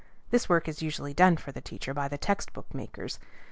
[0.31, 3.19] This work is usually done for the teacher by the text book makers.